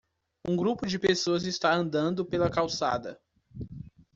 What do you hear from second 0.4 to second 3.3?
Um grupo de pessoas está andando pela calçada.